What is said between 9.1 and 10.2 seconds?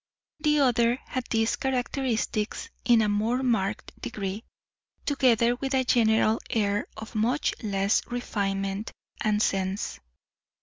and sense.